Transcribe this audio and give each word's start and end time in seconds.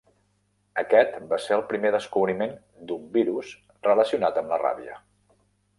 Aquest 0.83 1.13
va 1.33 1.39
ser 1.43 1.53
el 1.57 1.63
primer 1.73 1.91
descobriment 1.97 2.57
d'un 2.91 3.05
virus 3.19 3.53
relacionat 3.91 4.41
amb 4.43 4.55
la 4.57 4.63
ràbia. 4.69 4.99